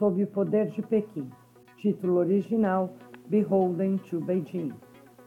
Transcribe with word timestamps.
sob 0.00 0.22
o 0.22 0.26
poder 0.26 0.70
de 0.70 0.80
Pequim. 0.80 1.28
Título 1.76 2.14
original: 2.16 2.90
Beholden 3.28 3.98
to 3.98 4.18
Beijing. 4.18 4.72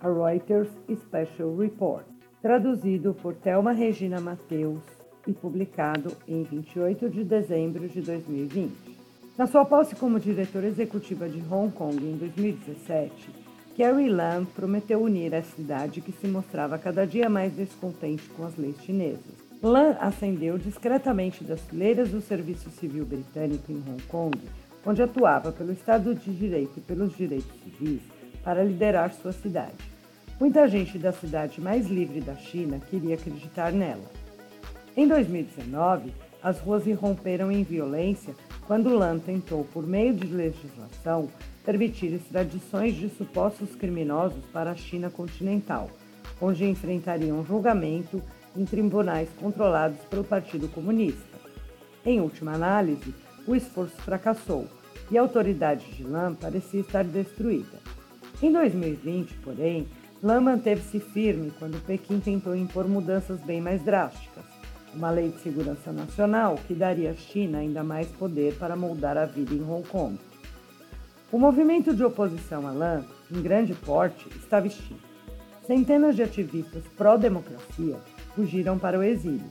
A 0.02 0.10
Reuters 0.10 0.68
Special 0.92 1.56
Report. 1.56 2.04
Traduzido 2.42 3.14
por 3.14 3.36
Thelma 3.36 3.72
Regina 3.72 4.20
Mateus 4.20 4.82
e 5.28 5.32
publicado 5.32 6.12
em 6.28 6.44
28 6.44 7.10
de 7.10 7.24
dezembro 7.24 7.88
de 7.88 8.02
2020. 8.02 8.74
Na 9.38 9.46
sua 9.46 9.64
posse 9.64 9.96
como 9.96 10.20
diretora 10.20 10.68
executiva 10.68 11.30
de 11.30 11.42
Hong 11.50 11.72
Kong 11.72 11.96
em 11.96 12.18
2017, 12.18 13.30
Carrie 13.78 14.10
Lam 14.10 14.46
prometeu 14.46 15.02
unir 15.02 15.34
a 15.34 15.42
cidade 15.42 16.02
que 16.02 16.12
se 16.12 16.28
mostrava 16.28 16.78
cada 16.78 17.08
dia 17.08 17.30
mais 17.30 17.54
descontente 17.54 18.28
com 18.30 18.44
as 18.44 18.58
leis 18.58 18.78
chinesas. 18.82 19.44
Lam 19.64 19.96
ascendeu 20.02 20.58
discretamente 20.58 21.42
das 21.42 21.62
fileiras 21.62 22.10
do 22.10 22.20
Serviço 22.20 22.70
Civil 22.70 23.06
Britânico 23.06 23.72
em 23.72 23.78
Hong 23.78 24.04
Kong, 24.10 24.38
onde 24.86 25.02
atuava 25.02 25.52
pelo 25.52 25.72
Estado 25.72 26.14
de 26.14 26.34
Direito 26.34 26.74
e 26.78 26.82
pelos 26.82 27.16
direitos 27.16 27.52
civis, 27.64 28.02
para 28.44 28.64
liderar 28.64 29.14
sua 29.14 29.32
cidade. 29.32 29.94
Muita 30.40 30.68
gente 30.68 30.98
da 30.98 31.12
cidade 31.12 31.62
mais 31.62 31.88
livre 31.88 32.20
da 32.20 32.36
China 32.36 32.80
queria 32.90 33.16
acreditar 33.16 33.72
nela. 33.72 34.04
Em 34.96 35.08
2019, 35.08 36.14
as 36.42 36.60
ruas 36.60 36.86
irromperam 36.86 37.52
em 37.52 37.64
violência 37.64 38.36
quando 38.68 38.96
Lan 38.96 39.20
tentou, 39.20 39.64
por 39.64 39.88
meio 39.88 40.14
de 40.14 40.28
legislação, 40.28 41.30
permitir 41.66 42.14
extradições 42.14 42.96
de 42.96 43.10
supostos 43.10 43.76
criminosos 43.76 44.44
para 44.52 44.72
a 44.72 44.76
China 44.76 45.10
continental, 45.10 45.90
onde 46.42 46.66
enfrentariam 46.66 47.46
julgamento 47.46 48.22
em 48.56 48.66
tribunais 48.66 49.30
controlados 49.40 50.00
pelo 50.10 50.24
Partido 50.24 50.68
Comunista. 50.68 51.38
Em 52.06 52.20
última 52.20 52.54
análise, 52.54 53.14
o 53.48 53.56
esforço 53.56 53.96
fracassou 53.98 54.68
e 55.12 55.18
a 55.18 55.22
autoridade 55.22 55.86
de 55.94 56.04
Lan 56.04 56.36
parecia 56.36 56.82
estar 56.82 57.04
destruída. 57.04 57.80
Em 58.42 58.52
2020, 58.52 59.34
porém, 59.44 59.88
Lan 60.22 60.42
manteve-se 60.42 61.00
firme 61.00 61.52
quando 61.60 61.84
Pequim 61.86 62.20
tentou 62.20 62.56
impor 62.56 62.88
mudanças 62.88 63.40
bem 63.42 63.62
mais 63.62 63.84
drásticas 63.84 64.54
uma 64.96 65.10
lei 65.10 65.30
de 65.30 65.40
segurança 65.40 65.92
nacional 65.92 66.56
que 66.68 66.74
daria 66.74 67.12
à 67.12 67.16
China 67.16 67.58
ainda 67.58 67.84
mais 67.84 68.08
poder 68.08 68.56
para 68.56 68.76
moldar 68.76 69.18
a 69.18 69.26
vida 69.26 69.54
em 69.54 69.64
Hong 69.64 69.88
Kong. 69.88 70.18
O 71.32 71.40
movimento 71.40 71.96
de 71.96 72.04
oposição 72.04 72.68
a 72.68 72.72
Lan, 72.72 73.04
em 73.32 73.42
grande 73.42 73.74
porte, 73.74 74.28
estava 74.38 74.68
extinto. 74.68 75.02
Centenas 75.66 76.16
de 76.16 76.24
ativistas 76.24 76.84
pró-democracia 76.96 77.98
fugiram 78.36 78.78
para 78.78 79.00
o 79.00 79.04
exílio. 79.04 79.50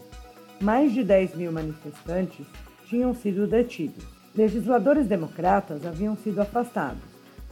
Mais 0.60 0.92
de 0.92 1.02
10 1.02 1.34
mil 1.34 1.50
manifestantes 1.50 2.46
tinham 2.92 3.14
sido 3.14 3.46
detidos. 3.46 4.04
Legisladores 4.34 5.06
democratas 5.06 5.86
haviam 5.86 6.14
sido 6.14 6.42
afastados 6.42 7.00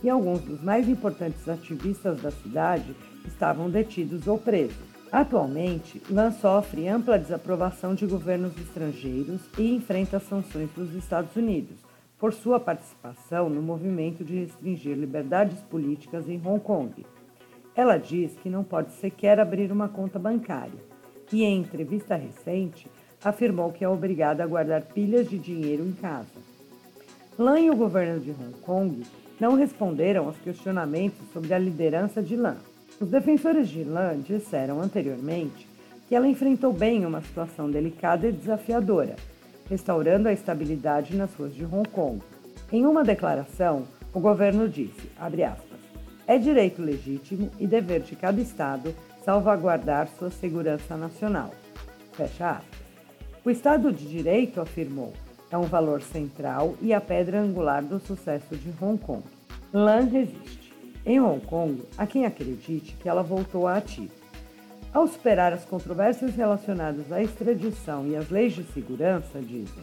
e 0.02 0.10
alguns 0.10 0.42
dos 0.42 0.62
mais 0.62 0.86
importantes 0.86 1.48
ativistas 1.48 2.20
da 2.20 2.30
cidade 2.30 2.94
estavam 3.26 3.70
detidos 3.70 4.26
ou 4.26 4.36
presos. 4.36 4.76
Atualmente, 5.10 6.02
Lan 6.10 6.30
sofre 6.30 6.86
ampla 6.86 7.18
desaprovação 7.18 7.94
de 7.94 8.06
governos 8.06 8.54
estrangeiros 8.58 9.40
e 9.56 9.74
enfrenta 9.74 10.20
sanções 10.20 10.68
dos 10.76 10.94
Estados 10.94 11.34
Unidos 11.34 11.78
por 12.18 12.34
sua 12.34 12.60
participação 12.60 13.48
no 13.48 13.62
movimento 13.62 14.22
de 14.22 14.40
restringir 14.40 14.94
liberdades 14.94 15.62
políticas 15.62 16.28
em 16.28 16.38
Hong 16.44 16.60
Kong. 16.60 17.06
Ela 17.74 17.96
diz 17.96 18.36
que 18.42 18.50
não 18.50 18.62
pode 18.62 18.92
sequer 18.92 19.40
abrir 19.40 19.72
uma 19.72 19.88
conta 19.88 20.18
bancária 20.18 20.84
e, 21.32 21.44
em 21.44 21.60
entrevista 21.60 22.14
recente, 22.14 22.90
afirmou 23.22 23.72
que 23.72 23.84
é 23.84 23.88
obrigada 23.88 24.42
a 24.42 24.46
guardar 24.46 24.82
pilhas 24.82 25.28
de 25.28 25.38
dinheiro 25.38 25.86
em 25.86 25.92
casa. 25.92 26.26
Lan 27.38 27.60
e 27.60 27.70
o 27.70 27.76
governo 27.76 28.20
de 28.20 28.30
Hong 28.30 28.54
Kong 28.62 29.02
não 29.38 29.54
responderam 29.54 30.26
aos 30.26 30.36
questionamentos 30.38 31.20
sobre 31.32 31.54
a 31.54 31.58
liderança 31.58 32.22
de 32.22 32.36
Lan. 32.36 32.56
Os 33.00 33.08
defensores 33.08 33.68
de 33.68 33.82
Lan 33.84 34.18
disseram 34.18 34.80
anteriormente 34.80 35.66
que 36.08 36.14
ela 36.14 36.28
enfrentou 36.28 36.72
bem 36.72 37.06
uma 37.06 37.22
situação 37.22 37.70
delicada 37.70 38.26
e 38.28 38.32
desafiadora, 38.32 39.16
restaurando 39.68 40.28
a 40.28 40.32
estabilidade 40.32 41.16
nas 41.16 41.32
ruas 41.34 41.54
de 41.54 41.64
Hong 41.64 41.88
Kong. 41.88 42.20
Em 42.72 42.84
uma 42.84 43.02
declaração, 43.04 43.84
o 44.12 44.20
governo 44.20 44.68
disse, 44.68 45.08
aspas, 45.18 45.80
é 46.26 46.36
direito 46.36 46.82
legítimo 46.82 47.50
e 47.58 47.66
dever 47.66 48.00
de 48.00 48.16
cada 48.16 48.40
Estado 48.40 48.94
salvaguardar 49.24 50.08
sua 50.18 50.30
segurança 50.30 50.96
nacional. 50.96 51.50
Fecha 52.12 52.50
aspas. 52.50 52.79
O 53.50 53.52
Estado 53.52 53.92
de 53.92 54.06
Direito, 54.06 54.60
afirmou, 54.60 55.12
é 55.50 55.58
um 55.58 55.64
valor 55.64 56.02
central 56.02 56.76
e 56.80 56.94
a 56.94 57.00
pedra 57.00 57.40
angular 57.40 57.82
do 57.82 57.98
sucesso 57.98 58.54
de 58.54 58.72
Hong 58.80 58.96
Kong. 58.96 59.24
Lan 59.72 60.04
resiste. 60.04 60.72
Em 61.04 61.20
Hong 61.20 61.44
Kong, 61.44 61.82
há 61.98 62.06
quem 62.06 62.24
acredite 62.24 62.94
que 62.94 63.08
ela 63.08 63.24
voltou 63.24 63.66
à 63.66 63.78
ativa. 63.78 64.14
Ao 64.94 65.04
superar 65.08 65.52
as 65.52 65.64
controvérsias 65.64 66.36
relacionadas 66.36 67.10
à 67.10 67.20
extradição 67.20 68.06
e 68.06 68.14
às 68.14 68.30
leis 68.30 68.52
de 68.52 68.62
segurança, 68.72 69.40
dizem, 69.40 69.82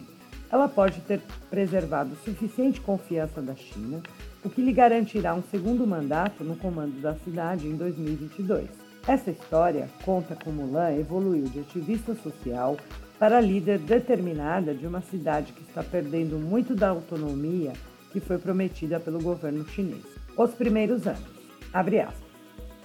ela 0.50 0.66
pode 0.66 1.02
ter 1.02 1.20
preservado 1.50 2.16
suficiente 2.24 2.80
confiança 2.80 3.42
da 3.42 3.54
China, 3.54 4.02
o 4.42 4.48
que 4.48 4.62
lhe 4.62 4.72
garantirá 4.72 5.34
um 5.34 5.42
segundo 5.42 5.86
mandato 5.86 6.42
no 6.42 6.56
comando 6.56 7.02
da 7.02 7.14
cidade 7.16 7.66
em 7.66 7.76
2022. 7.76 8.66
Essa 9.06 9.30
história 9.30 9.90
conta 10.06 10.34
como 10.42 10.72
Lan 10.72 10.94
evoluiu 10.94 11.44
de 11.44 11.60
ativista 11.60 12.14
social 12.14 12.78
para 13.18 13.40
líder 13.40 13.78
determinada 13.80 14.72
de 14.72 14.86
uma 14.86 15.00
cidade 15.00 15.52
que 15.52 15.62
está 15.62 15.82
perdendo 15.82 16.38
muito 16.38 16.74
da 16.74 16.88
autonomia 16.88 17.72
que 18.12 18.20
foi 18.20 18.38
prometida 18.38 19.00
pelo 19.00 19.20
governo 19.20 19.66
chinês. 19.68 20.04
Os 20.36 20.52
primeiros 20.54 21.06
anos. 21.06 21.38
Abre 21.72 22.00
aspas. 22.00 22.28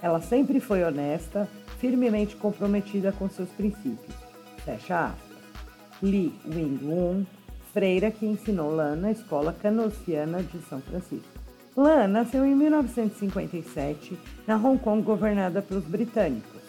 Ela 0.02 0.20
sempre 0.20 0.60
foi 0.60 0.82
honesta, 0.82 1.48
firmemente 1.78 2.36
comprometida 2.36 3.12
com 3.12 3.28
seus 3.28 3.48
princípios. 3.50 4.14
Fecha 4.64 5.06
aspas. 5.06 5.34
Li 6.02 6.34
Wing-Wun, 6.44 7.24
freira 7.72 8.10
que 8.10 8.26
ensinou 8.26 8.74
Lan 8.74 8.96
na 8.96 9.12
escola 9.12 9.52
canociana 9.52 10.42
de 10.42 10.58
São 10.68 10.80
Francisco. 10.80 11.28
Lan 11.76 12.08
nasceu 12.08 12.44
em 12.44 12.54
1957 12.54 14.18
na 14.46 14.56
Hong 14.56 14.78
Kong 14.78 15.02
governada 15.02 15.62
pelos 15.62 15.84
britânicos. 15.84 16.62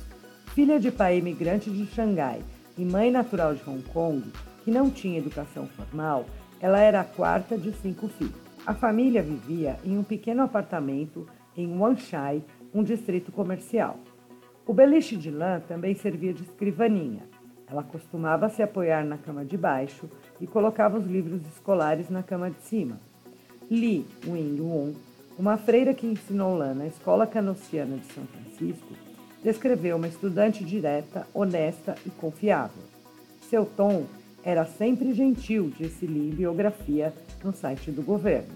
Filha 0.54 0.80
de 0.80 0.92
pai 0.92 1.18
imigrante 1.18 1.70
de 1.70 1.86
Xangai 1.88 2.42
e 2.78 2.84
mãe 2.86 3.12
natural 3.12 3.56
de 3.56 3.68
Hong 3.70 3.84
Kong, 3.84 4.24
que 4.64 4.72
não 4.72 4.90
tinha 4.90 5.20
educação 5.20 5.68
formal, 5.68 6.26
ela 6.60 6.80
era 6.80 7.02
a 7.02 7.06
quarta 7.06 7.58
de 7.58 7.72
cinco 7.74 8.08
filhos. 8.08 8.34
A 8.66 8.74
família 8.74 9.22
vivia 9.22 9.78
em 9.84 9.98
um 9.98 10.04
pequeno 10.04 10.42
apartamento 10.42 11.28
em 11.56 11.78
Wanshai, 11.78 12.44
um 12.74 12.84
distrito 12.84 13.32
comercial. 13.32 14.00
O 14.66 14.74
beliche 14.74 15.16
de 15.16 15.30
lã 15.30 15.62
também 15.68 15.94
servia 15.94 16.34
de 16.34 16.44
escrivaninha. 16.44 17.24
Ela 17.68 17.84
costumava 17.84 18.50
se 18.50 18.64
apoiar 18.64 19.06
na 19.06 19.18
cama 19.18 19.46
de 19.46 19.58
baixo 19.58 20.10
e 20.42 20.48
colocava 20.48 20.98
os 20.98 21.06
livros 21.06 21.42
escolares 21.48 22.10
na 22.10 22.24
cama 22.24 22.50
de 22.50 22.62
cima. 22.62 23.00
Li 23.70 24.06
Wing 24.28 24.60
Wong, 24.62 24.98
uma 25.38 25.58
freira 25.58 25.94
que 25.94 26.08
ensinou 26.08 26.56
lã 26.56 26.74
na 26.74 26.88
Escola 26.88 27.28
Canociana 27.28 27.98
de 27.98 28.06
São 28.14 28.24
Francisco, 28.26 28.94
descreveu 29.46 29.96
uma 29.96 30.08
estudante 30.08 30.66
direta, 30.66 31.28
honesta 31.32 31.96
e 32.04 32.10
confiável. 32.10 32.82
Seu 33.48 33.64
tom 33.64 34.06
era 34.44 34.66
sempre 34.66 35.14
gentil, 35.14 35.72
disse 35.78 36.08
Li 36.08 36.30
em 36.30 36.36
biografia 36.36 37.14
no 37.44 37.54
site 37.54 37.92
do 37.92 38.02
governo. 38.02 38.56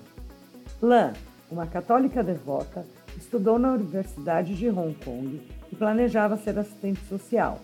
Lan, 0.82 1.14
uma 1.52 1.68
católica 1.68 2.24
devota, 2.24 2.84
estudou 3.16 3.60
na 3.60 3.74
Universidade 3.74 4.56
de 4.56 4.68
Hong 4.68 4.96
Kong 5.06 5.40
e 5.72 5.76
planejava 5.76 6.38
ser 6.38 6.58
assistente 6.58 7.02
social. 7.08 7.60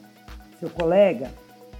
Seu 0.59 0.69
colega, 0.69 1.31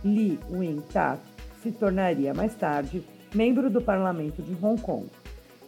Li 0.03 0.39
Wing-tat, 0.50 1.22
se 1.61 1.72
tornaria 1.72 2.34
mais 2.34 2.55
tarde 2.55 3.03
membro 3.35 3.69
do 3.69 3.81
parlamento 3.81 4.41
de 4.41 4.57
Hong 4.66 4.81
Kong. 4.81 5.05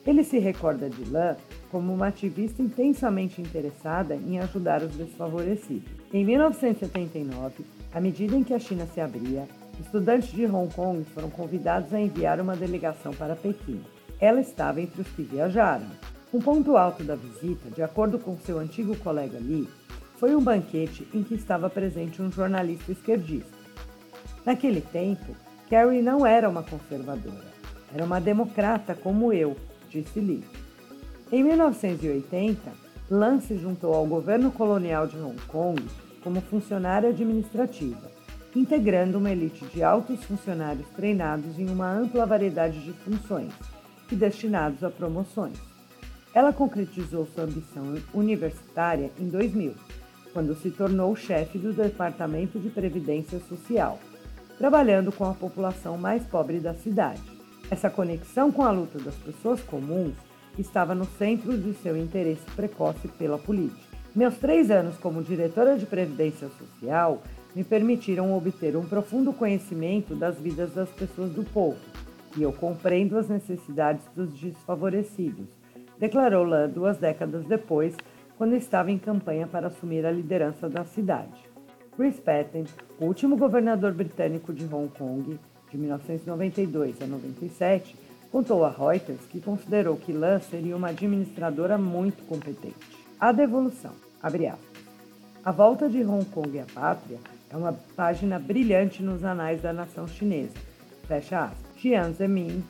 Ele 0.07 0.23
se 0.23 0.39
recorda 0.39 0.89
de 0.89 1.07
Lan 1.11 1.35
como 1.71 1.93
uma 1.93 2.07
ativista 2.07 2.61
intensamente 2.61 3.41
interessada 3.41 4.15
em 4.15 4.39
ajudar 4.39 4.81
os 4.81 4.95
desfavorecidos. 4.95 5.89
Em 6.13 6.25
1979, 6.25 7.65
à 7.93 7.99
medida 7.99 8.35
em 8.35 8.43
que 8.43 8.53
a 8.53 8.59
China 8.59 8.85
se 8.85 9.01
abria, 9.01 9.47
estudantes 9.79 10.31
de 10.31 10.45
Hong 10.45 10.73
Kong 10.73 11.03
foram 11.13 11.29
convidados 11.29 11.93
a 11.93 11.99
enviar 11.99 12.39
uma 12.39 12.55
delegação 12.55 13.13
para 13.13 13.35
Pequim. 13.35 13.81
Ela 14.19 14.39
estava 14.39 14.81
entre 14.81 15.01
os 15.01 15.07
que 15.09 15.21
viajaram. 15.21 15.87
Um 16.33 16.39
ponto 16.39 16.75
alto 16.75 17.03
da 17.03 17.15
visita, 17.15 17.69
de 17.69 17.81
acordo 17.81 18.19
com 18.19 18.37
seu 18.37 18.59
antigo 18.59 18.95
colega 18.97 19.37
Lee, 19.39 19.67
foi 20.17 20.35
um 20.35 20.41
banquete 20.41 21.07
em 21.13 21.23
que 21.23 21.35
estava 21.35 21.69
presente 21.69 22.21
um 22.21 22.31
jornalista 22.31 22.91
esquerdista. 22.91 23.57
Naquele 24.45 24.81
tempo, 24.81 25.35
Carrie 25.69 26.01
não 26.01 26.25
era 26.25 26.49
uma 26.49 26.63
conservadora, 26.63 27.45
era 27.93 28.03
uma 28.03 28.19
democrata 28.19 28.95
como 28.95 29.31
eu, 29.31 29.55
disse 29.89 30.19
Lee. 30.19 30.43
Em 31.29 31.43
1980, 31.43 32.71
Lan 33.11 33.41
se 33.41 33.57
juntou 33.57 33.93
ao 33.93 34.05
governo 34.05 34.49
colonial 34.49 35.05
de 35.05 35.17
Hong 35.17 35.41
Kong 35.47 35.83
como 36.23 36.39
funcionária 36.39 37.09
administrativa, 37.09 38.09
integrando 38.55 39.17
uma 39.17 39.29
elite 39.29 39.65
de 39.65 39.83
altos 39.83 40.23
funcionários 40.23 40.87
treinados 40.95 41.59
em 41.59 41.69
uma 41.69 41.91
ampla 41.91 42.25
variedade 42.25 42.79
de 42.79 42.93
funções 42.93 43.51
que 44.07 44.15
destinados 44.15 44.85
a 44.85 44.89
promoções. 44.89 45.57
Ela 46.33 46.53
concretizou 46.53 47.27
sua 47.27 47.43
ambição 47.43 47.95
universitária 48.13 49.11
em 49.19 49.27
2000, 49.27 49.73
quando 50.31 50.55
se 50.55 50.71
tornou 50.71 51.13
chefe 51.13 51.57
do 51.57 51.73
Departamento 51.73 52.57
de 52.57 52.69
Previdência 52.69 53.41
Social, 53.49 53.99
trabalhando 54.57 55.11
com 55.11 55.25
a 55.25 55.33
população 55.33 55.97
mais 55.97 56.23
pobre 56.23 56.61
da 56.61 56.73
cidade. 56.73 57.21
Essa 57.69 57.89
conexão 57.89 58.49
com 58.49 58.63
a 58.63 58.71
luta 58.71 58.97
das 58.97 59.15
pessoas 59.15 59.61
comuns 59.61 60.15
estava 60.57 60.95
no 60.95 61.05
centro 61.05 61.57
de 61.57 61.73
seu 61.75 61.97
interesse 61.97 62.43
precoce 62.55 63.07
pela 63.07 63.37
política. 63.37 63.97
Meus 64.15 64.35
três 64.37 64.71
anos 64.71 64.97
como 64.97 65.21
diretora 65.21 65.77
de 65.77 65.85
Previdência 65.85 66.49
Social 66.57 67.21
me 67.55 67.63
permitiram 67.63 68.35
obter 68.35 68.75
um 68.75 68.85
profundo 68.85 69.31
conhecimento 69.33 70.15
das 70.15 70.39
vidas 70.39 70.73
das 70.73 70.89
pessoas 70.89 71.31
do 71.31 71.43
povo, 71.43 71.77
e 72.35 72.43
eu 72.43 72.51
compreendo 72.51 73.17
as 73.17 73.27
necessidades 73.29 74.05
dos 74.15 74.33
desfavorecidos, 74.33 75.47
declarou 75.99 76.43
Lan 76.43 76.69
duas 76.69 76.97
décadas 76.97 77.45
depois, 77.45 77.95
quando 78.37 78.55
estava 78.55 78.91
em 78.91 78.97
campanha 78.97 79.47
para 79.47 79.67
assumir 79.67 80.05
a 80.05 80.11
liderança 80.11 80.69
da 80.69 80.85
cidade. 80.85 81.47
Chris 81.95 82.19
Patten, 82.19 82.65
o 82.99 83.05
último 83.05 83.35
governador 83.35 83.91
britânico 83.91 84.53
de 84.53 84.65
Hong 84.71 84.89
Kong, 84.95 85.39
de 85.71 85.77
1992 85.77 87.01
a 87.01 87.07
97, 87.07 87.95
contou 88.31 88.63
a 88.65 88.69
Reuters 88.69 89.21
que 89.29 89.39
considerou 89.39 89.97
que 89.97 90.13
Lan 90.13 90.39
seria 90.39 90.75
uma 90.75 90.89
administradora 90.89 91.77
muito 91.77 92.23
competente. 92.23 92.75
A 93.19 93.31
devolução, 93.31 93.93
abre 94.21 94.47
aspas. 94.47 94.67
A 95.43 95.51
volta 95.51 95.89
de 95.89 96.03
Hong 96.03 96.25
Kong 96.25 96.59
à 96.59 96.65
pátria 96.73 97.19
é 97.49 97.55
uma 97.55 97.73
página 97.95 98.37
brilhante 98.37 99.01
nos 99.01 99.23
anais 99.23 99.61
da 99.61 99.71
nação 99.71 100.07
chinesa. 100.07 100.53
Fecha 101.07 101.45
aspas. 101.45 101.67
Jiang 101.77 102.13
Zemin, 102.13 102.63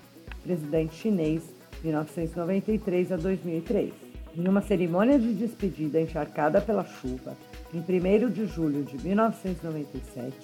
presidente 0.44 0.95
chinês, 0.95 1.44
1993 1.83 3.12
a 3.13 3.18
2003. 3.18 3.94
Em 4.36 4.48
uma 4.48 4.62
cerimônia 4.62 5.18
de 5.18 5.33
despedida 5.33 6.00
encharcada 6.00 6.62
pela 6.62 6.86
chuva, 6.86 7.36
em 7.74 7.80
1 7.80 8.30
de 8.30 8.45
julho 8.45 8.83
de 8.83 8.98
1997, 9.04 10.36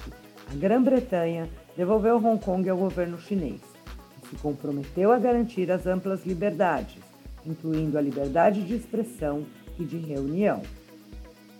a 0.52 0.56
Grã-Bretanha 0.56 1.48
devolveu 1.78 2.18
Hong 2.18 2.44
Kong 2.44 2.68
ao 2.70 2.78
governo 2.78 3.20
chinês, 3.20 3.62
se 4.34 4.42
comprometeu 4.42 5.12
a 5.12 5.20
garantir 5.20 5.72
as 5.72 5.86
amplas 5.86 6.26
liberdades, 6.26 7.02
incluindo 7.46 7.98
a 7.98 8.02
liberdade 8.02 8.64
de 8.64 8.74
expressão 8.76 9.46
e 9.80 9.86
de 9.86 9.98
reunião. 9.98 10.62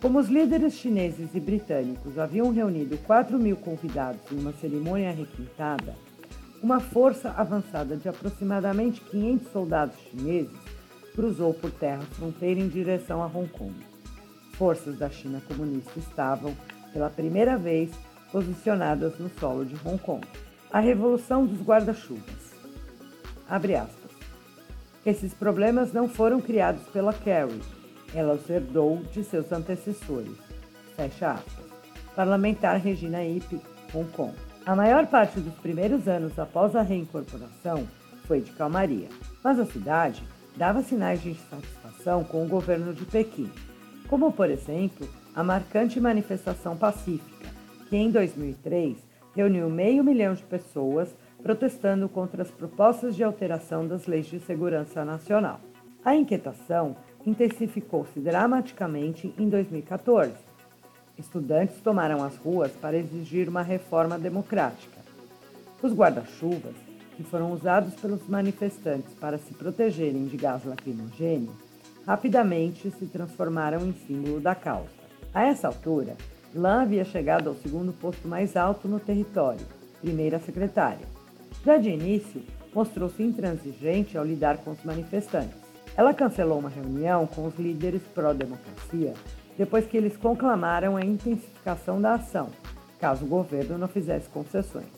Como 0.00 0.18
os 0.18 0.28
líderes 0.28 0.74
chineses 0.74 1.30
e 1.34 1.40
britânicos 1.40 2.18
haviam 2.18 2.50
reunido 2.50 2.98
4 2.98 3.38
mil 3.38 3.56
convidados 3.56 4.20
em 4.30 4.38
uma 4.38 4.52
cerimônia 4.52 5.12
requintada, 5.12 5.94
uma 6.62 6.80
força 6.80 7.30
avançada 7.30 7.96
de 7.96 8.08
aproximadamente 8.08 9.00
500 9.00 9.52
soldados 9.52 9.96
chineses 10.10 10.58
cruzou 11.14 11.54
por 11.54 11.70
terra 11.70 12.02
fronteira 12.12 12.60
em 12.60 12.68
direção 12.68 13.22
a 13.22 13.26
Hong 13.26 13.48
Kong. 13.48 13.74
Forças 14.52 14.98
da 14.98 15.08
China 15.08 15.40
comunista 15.46 15.98
estavam, 15.98 16.54
pela 16.92 17.10
primeira 17.10 17.56
vez, 17.56 17.90
posicionadas 18.32 19.18
no 19.18 19.30
solo 19.38 19.64
de 19.64 19.76
Hong 19.86 19.98
Kong. 19.98 20.26
A 20.72 20.80
Revolução 20.80 21.46
dos 21.46 21.60
Guarda-Chuvas. 21.60 22.43
Abre 23.48 23.76
aspas. 23.76 24.10
Esses 25.04 25.34
problemas 25.34 25.92
não 25.92 26.08
foram 26.08 26.40
criados 26.40 26.82
pela 26.88 27.12
Carrie, 27.12 27.60
ela 28.14 28.34
os 28.34 28.48
herdou 28.48 29.02
de 29.12 29.22
seus 29.22 29.52
antecessores. 29.52 30.36
Fecha 30.96 31.32
aspas. 31.32 31.64
Parlamentar 32.16 32.78
Regina 32.78 33.24
Ip, 33.24 33.60
Hong 33.92 34.08
Kong. 34.12 34.34
A 34.64 34.74
maior 34.74 35.06
parte 35.06 35.40
dos 35.40 35.54
primeiros 35.54 36.08
anos 36.08 36.38
após 36.38 36.74
a 36.74 36.80
reincorporação 36.80 37.86
foi 38.26 38.40
de 38.40 38.52
calmaria, 38.52 39.08
mas 39.42 39.58
a 39.58 39.66
cidade 39.66 40.22
dava 40.56 40.82
sinais 40.82 41.20
de 41.20 41.30
insatisfação 41.30 42.24
com 42.24 42.44
o 42.44 42.48
governo 42.48 42.94
de 42.94 43.04
Pequim, 43.04 43.50
como, 44.08 44.32
por 44.32 44.48
exemplo, 44.48 45.06
a 45.34 45.42
marcante 45.42 46.00
manifestação 46.00 46.76
pacífica, 46.76 47.48
que 47.90 47.96
em 47.96 48.10
2003 48.10 48.96
reuniu 49.34 49.68
meio 49.68 50.02
milhão 50.04 50.32
de 50.32 50.42
pessoas 50.44 51.14
protestando 51.44 52.08
contra 52.08 52.42
as 52.42 52.50
propostas 52.50 53.14
de 53.14 53.22
alteração 53.22 53.86
das 53.86 54.06
leis 54.06 54.24
de 54.24 54.40
segurança 54.40 55.04
nacional. 55.04 55.60
A 56.02 56.16
inquietação 56.16 56.96
intensificou-se 57.26 58.18
dramaticamente 58.18 59.34
em 59.38 59.50
2014. 59.50 60.32
Estudantes 61.18 61.76
tomaram 61.82 62.24
as 62.24 62.34
ruas 62.38 62.72
para 62.72 62.96
exigir 62.96 63.46
uma 63.46 63.60
reforma 63.60 64.18
democrática. 64.18 64.98
Os 65.82 65.92
guarda-chuvas 65.92 66.74
que 67.14 67.22
foram 67.22 67.52
usados 67.52 67.94
pelos 67.96 68.26
manifestantes 68.26 69.12
para 69.20 69.36
se 69.36 69.52
protegerem 69.52 70.24
de 70.24 70.38
gás 70.38 70.64
lacrimogêneo, 70.64 71.52
rapidamente 72.06 72.90
se 72.90 73.04
transformaram 73.04 73.84
em 73.84 73.92
símbolo 73.92 74.40
da 74.40 74.54
causa. 74.54 74.88
A 75.32 75.44
essa 75.44 75.68
altura, 75.68 76.16
Lan 76.54 76.82
havia 76.82 77.04
chegado 77.04 77.50
ao 77.50 77.54
segundo 77.54 77.92
posto 77.92 78.26
mais 78.26 78.56
alto 78.56 78.88
no 78.88 78.98
território, 78.98 79.64
primeira 80.00 80.38
secretária. 80.38 81.06
Já 81.62 81.76
de 81.76 81.90
início, 81.90 82.42
mostrou-se 82.74 83.22
intransigente 83.22 84.16
ao 84.16 84.24
lidar 84.24 84.58
com 84.58 84.70
os 84.70 84.82
manifestantes. 84.82 85.58
Ela 85.96 86.14
cancelou 86.14 86.58
uma 86.58 86.70
reunião 86.70 87.26
com 87.26 87.46
os 87.46 87.54
líderes 87.56 88.02
pró-democracia 88.14 89.14
depois 89.56 89.86
que 89.86 89.96
eles 89.96 90.16
conclamaram 90.16 90.96
a 90.96 91.04
intensificação 91.04 92.00
da 92.00 92.14
ação, 92.14 92.50
caso 92.98 93.24
o 93.24 93.28
governo 93.28 93.78
não 93.78 93.88
fizesse 93.88 94.28
concessões. 94.28 94.88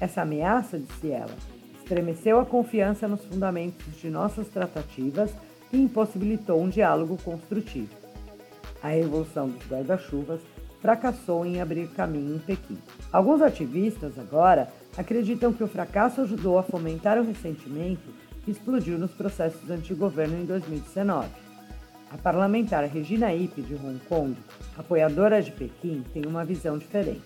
Essa 0.00 0.22
ameaça, 0.22 0.78
disse 0.78 1.10
ela, 1.10 1.34
estremeceu 1.78 2.40
a 2.40 2.46
confiança 2.46 3.06
nos 3.06 3.24
fundamentos 3.24 4.00
de 4.00 4.08
nossas 4.08 4.48
tratativas 4.48 5.30
e 5.72 5.76
impossibilitou 5.76 6.60
um 6.60 6.68
diálogo 6.68 7.18
construtivo. 7.22 7.94
A 8.82 8.88
revolução 8.88 9.48
dos 9.48 9.64
guarda-chuvas 9.68 10.40
fracassou 10.80 11.46
em 11.46 11.60
abrir 11.60 11.88
caminho 11.88 12.36
em 12.36 12.38
Pequim. 12.38 12.78
Alguns 13.12 13.40
ativistas 13.40 14.18
agora 14.18 14.68
acreditam 14.96 15.52
que 15.52 15.64
o 15.64 15.68
fracasso 15.68 16.20
ajudou 16.20 16.58
a 16.58 16.62
fomentar 16.62 17.18
o 17.18 17.24
ressentimento 17.24 18.12
que 18.44 18.50
explodiu 18.50 18.98
nos 18.98 19.12
processos 19.12 19.70
anti-governo 19.70 20.36
em 20.40 20.44
2019. 20.44 21.28
A 22.10 22.18
parlamentar 22.18 22.84
Regina 22.84 23.32
Ip, 23.32 23.62
de 23.62 23.74
Hong 23.74 23.98
Kong, 24.08 24.36
apoiadora 24.76 25.40
de 25.40 25.50
Pequim, 25.50 26.04
tem 26.12 26.26
uma 26.26 26.44
visão 26.44 26.76
diferente. 26.76 27.22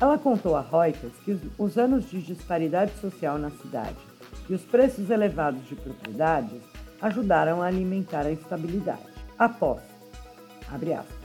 Ela 0.00 0.18
contou 0.18 0.56
a 0.56 0.62
Reuters 0.62 1.12
que 1.24 1.38
os 1.58 1.76
anos 1.76 2.10
de 2.10 2.20
disparidade 2.22 2.92
social 3.00 3.38
na 3.38 3.50
cidade 3.50 3.98
e 4.48 4.54
os 4.54 4.62
preços 4.62 5.10
elevados 5.10 5.64
de 5.68 5.76
propriedades 5.76 6.62
ajudaram 7.00 7.62
a 7.62 7.66
alimentar 7.66 8.26
a 8.26 8.32
instabilidade. 8.32 9.06
Após, 9.38 9.82
abre 10.68 10.94
aspas, 10.94 11.19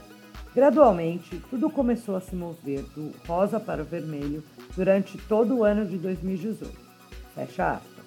gradualmente 0.56 1.38
tudo 1.50 1.68
começou 1.68 2.16
a 2.16 2.20
se 2.22 2.34
mover 2.34 2.80
do 2.94 3.12
rosa 3.28 3.60
para 3.60 3.82
o 3.82 3.84
vermelho 3.84 4.42
durante 4.74 5.18
todo 5.28 5.58
o 5.58 5.64
ano 5.64 5.84
de 5.84 5.98
2018. 5.98 6.72
Fecha 7.34 7.72
aspas. 7.72 8.06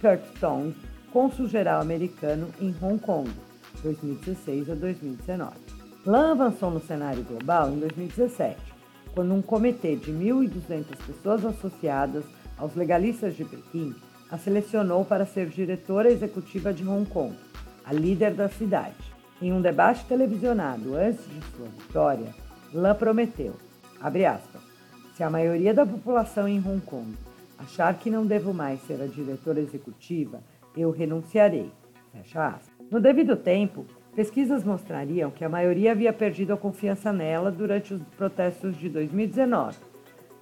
Kurt 0.00 0.40
Tong, 0.40 0.74
cônsul 1.12 1.46
geral 1.46 1.80
americano 1.80 2.48
em 2.60 2.74
Hong 2.82 2.98
Kong, 2.98 3.30
2016 3.84 4.70
a 4.70 4.74
2019. 4.74 5.52
Lan 6.04 6.32
avançou 6.32 6.72
no 6.72 6.80
cenário 6.80 7.22
global 7.22 7.70
em 7.70 7.78
2017 7.78 8.56
quando 9.14 9.32
um 9.32 9.40
comitê 9.40 9.94
de 9.94 10.12
1.200 10.12 10.86
pessoas 11.06 11.44
associadas 11.44 12.24
aos 12.58 12.74
legalistas 12.74 13.36
de 13.36 13.44
Pequim 13.44 13.94
a 14.28 14.36
selecionou 14.36 15.04
para 15.04 15.24
ser 15.24 15.48
diretora 15.48 16.10
executiva 16.10 16.74
de 16.74 16.86
Hong 16.86 17.08
Kong, 17.08 17.36
a 17.84 17.92
líder 17.92 18.34
da 18.34 18.48
cidade. 18.48 19.15
Em 19.40 19.52
um 19.52 19.60
debate 19.60 20.04
televisionado 20.06 20.94
antes 20.94 21.24
de 21.28 21.40
sua 21.54 21.66
vitória, 21.66 22.34
Lan 22.72 22.94
prometeu, 22.94 23.54
aspas, 24.00 24.62
se 25.14 25.22
a 25.22 25.28
maioria 25.28 25.74
da 25.74 25.84
população 25.84 26.48
em 26.48 26.58
Hong 26.58 26.80
Kong 26.80 27.14
achar 27.58 27.98
que 27.98 28.10
não 28.10 28.26
devo 28.26 28.54
mais 28.54 28.80
ser 28.86 29.00
a 29.02 29.06
diretora 29.06 29.60
executiva, 29.60 30.40
eu 30.76 30.90
renunciarei. 30.90 31.70
No 32.90 33.00
devido 33.00 33.36
tempo, 33.36 33.84
Pesquisas 34.16 34.64
mostrariam 34.64 35.30
que 35.30 35.44
a 35.44 35.48
maioria 35.48 35.92
havia 35.92 36.10
perdido 36.10 36.54
a 36.54 36.56
confiança 36.56 37.12
nela 37.12 37.50
durante 37.50 37.92
os 37.92 38.02
protestos 38.16 38.74
de 38.78 38.88
2019, 38.88 39.76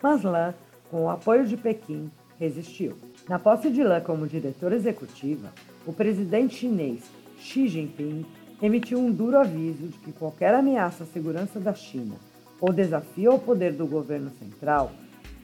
mas 0.00 0.22
Lan, 0.22 0.54
com 0.88 1.06
o 1.06 1.10
apoio 1.10 1.44
de 1.44 1.56
Pequim, 1.56 2.08
resistiu. 2.38 2.96
Na 3.28 3.36
posse 3.36 3.72
de 3.72 3.82
Lan 3.82 4.00
como 4.00 4.28
diretora 4.28 4.76
executiva, 4.76 5.52
o 5.84 5.92
presidente 5.92 6.54
chinês 6.54 7.10
Xi 7.36 7.66
Jinping 7.66 8.24
emitiu 8.64 8.98
um 8.98 9.12
duro 9.12 9.38
aviso 9.38 9.88
de 9.88 9.98
que 9.98 10.10
qualquer 10.12 10.54
ameaça 10.54 11.04
à 11.04 11.06
segurança 11.06 11.60
da 11.60 11.74
China 11.74 12.14
ou 12.58 12.72
desafio 12.72 13.32
ao 13.32 13.38
poder 13.38 13.74
do 13.74 13.86
governo 13.86 14.30
central, 14.38 14.90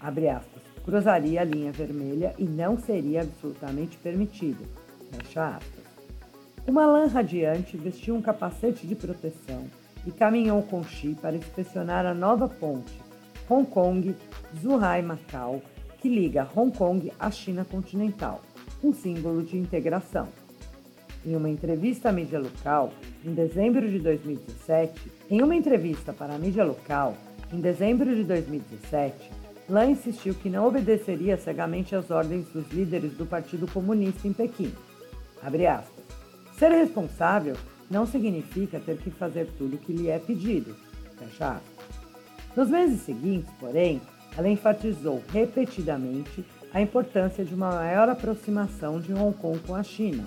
aspas, 0.00 0.62
cruzaria 0.82 1.42
a 1.42 1.44
linha 1.44 1.70
vermelha 1.70 2.34
e 2.38 2.44
não 2.44 2.78
seria 2.78 3.20
absolutamente 3.20 3.98
permitido. 3.98 4.64
Fecha 5.10 5.56
aspas. 5.56 5.84
Uma 6.66 6.86
lã 6.86 7.06
radiante 7.06 7.76
vestiu 7.76 8.14
um 8.14 8.22
capacete 8.22 8.86
de 8.86 8.94
proteção 8.94 9.66
e 10.06 10.10
caminhou 10.10 10.62
com 10.62 10.82
Xi 10.82 11.14
para 11.20 11.36
inspecionar 11.36 12.06
a 12.06 12.14
nova 12.14 12.48
ponte 12.48 12.98
Hong 13.50 13.68
Kong-Zhuhai-Macau, 13.68 15.60
que 16.00 16.08
liga 16.08 16.48
Hong 16.56 16.74
Kong 16.74 17.12
à 17.18 17.30
China 17.30 17.66
continental. 17.66 18.40
um 18.82 18.94
símbolo 18.94 19.42
de 19.42 19.58
integração. 19.58 20.28
Em 21.24 21.36
uma 21.36 21.50
entrevista 21.50 22.08
à 22.08 22.12
mídia 22.12 22.38
local, 22.38 22.94
em 23.24 23.34
dezembro 23.34 23.86
de 23.86 23.98
2017, 23.98 25.12
em 25.28 25.42
uma 25.42 25.54
entrevista 25.54 26.14
para 26.14 26.34
a 26.34 26.38
mídia 26.38 26.64
local, 26.64 27.14
em 27.52 27.60
dezembro 27.60 28.14
de 28.14 28.24
2017, 28.24 29.30
Lan 29.68 29.90
insistiu 29.90 30.34
que 30.34 30.48
não 30.48 30.66
obedeceria 30.66 31.36
cegamente 31.36 31.94
às 31.94 32.10
ordens 32.10 32.48
dos 32.48 32.66
líderes 32.72 33.12
do 33.12 33.26
Partido 33.26 33.70
Comunista 33.70 34.26
em 34.26 34.32
Pequim. 34.32 34.72
Ser 36.58 36.70
responsável 36.70 37.56
não 37.90 38.06
significa 38.06 38.80
ter 38.80 38.96
que 38.96 39.10
fazer 39.10 39.46
tudo 39.58 39.76
o 39.76 39.78
que 39.78 39.92
lhe 39.92 40.08
é 40.08 40.18
pedido. 40.18 40.74
Nos 42.56 42.70
meses 42.70 43.02
seguintes, 43.02 43.52
porém, 43.60 44.00
ela 44.36 44.48
enfatizou 44.48 45.22
repetidamente 45.30 46.44
a 46.72 46.80
importância 46.80 47.44
de 47.44 47.54
uma 47.54 47.70
maior 47.70 48.08
aproximação 48.08 49.00
de 49.00 49.12
Hong 49.12 49.36
Kong 49.36 49.58
com 49.60 49.74
a 49.74 49.82
China, 49.82 50.26